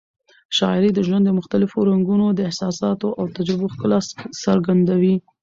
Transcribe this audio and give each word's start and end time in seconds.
شاعري 0.57 0.89
د 0.93 0.99
ژوند 1.07 1.27
مختلفو 1.39 1.87
رنګونو، 1.91 2.25
احساساتو 2.47 3.07
او 3.19 3.25
تجربو 3.37 3.71
ښکلا 3.73 3.99
څرګندوي. 4.45 5.15